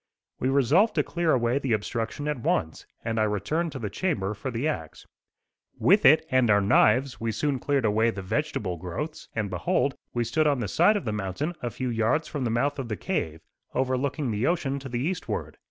We 0.39 0.49
resolved 0.49 0.95
to 0.95 1.03
clear 1.03 1.31
away 1.31 1.59
the 1.59 1.73
obstruction 1.73 2.27
at 2.27 2.39
once, 2.39 2.87
and 3.05 3.19
I 3.19 3.23
returned 3.25 3.71
to 3.73 3.77
the 3.77 3.91
chamber 3.91 4.33
for 4.33 4.49
the 4.49 4.67
axe. 4.67 5.05
With 5.77 6.05
it 6.05 6.25
and 6.31 6.49
our 6.49 6.59
knives 6.59 7.21
we 7.21 7.31
soon 7.31 7.59
cleared 7.59 7.85
away 7.85 8.09
the 8.09 8.23
vegetable 8.23 8.77
growths, 8.77 9.29
and 9.35 9.51
behold, 9.51 9.93
we 10.11 10.23
stood 10.23 10.47
on 10.47 10.59
the 10.59 10.67
side 10.67 10.97
of 10.97 11.05
the 11.05 11.13
mountain 11.13 11.53
a 11.61 11.69
few 11.69 11.89
yards 11.89 12.27
from 12.27 12.45
the 12.45 12.49
mouth 12.49 12.79
of 12.79 12.89
cave, 12.99 13.41
overlooking 13.75 14.31
the 14.31 14.47
ocean 14.47 14.79
to 14.79 14.89
the 14.89 14.99
eastward. 15.01 15.59